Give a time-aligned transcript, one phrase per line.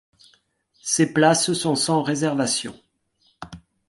[0.81, 2.75] Ces places sont sans réservation.